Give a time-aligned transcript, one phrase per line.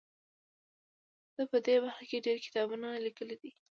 [1.35, 3.51] ده په دې برخه کې ډیر کتابونه لیکلي دي.